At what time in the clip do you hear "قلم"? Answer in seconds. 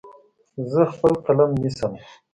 1.25-1.49